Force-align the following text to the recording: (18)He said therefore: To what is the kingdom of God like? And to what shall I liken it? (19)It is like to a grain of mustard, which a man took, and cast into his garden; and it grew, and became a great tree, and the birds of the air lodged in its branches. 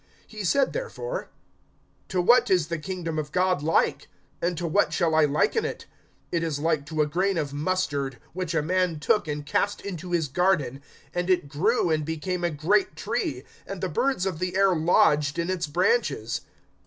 (18)He 0.31 0.43
said 0.43 0.73
therefore: 0.73 1.29
To 2.07 2.21
what 2.23 2.49
is 2.49 2.69
the 2.69 2.79
kingdom 2.79 3.19
of 3.19 3.31
God 3.31 3.61
like? 3.61 4.07
And 4.41 4.57
to 4.57 4.65
what 4.65 4.93
shall 4.93 5.13
I 5.13 5.25
liken 5.25 5.63
it? 5.63 5.85
(19)It 6.33 6.41
is 6.41 6.57
like 6.57 6.87
to 6.87 7.03
a 7.03 7.05
grain 7.05 7.37
of 7.37 7.53
mustard, 7.53 8.17
which 8.33 8.55
a 8.55 8.63
man 8.63 8.99
took, 8.99 9.27
and 9.27 9.45
cast 9.45 9.79
into 9.81 10.11
his 10.11 10.27
garden; 10.27 10.81
and 11.13 11.29
it 11.29 11.47
grew, 11.47 11.91
and 11.91 12.03
became 12.03 12.43
a 12.43 12.49
great 12.49 12.95
tree, 12.95 13.43
and 13.67 13.79
the 13.79 13.89
birds 13.89 14.25
of 14.25 14.39
the 14.39 14.55
air 14.55 14.75
lodged 14.75 15.37
in 15.37 15.51
its 15.51 15.67
branches. 15.67 16.41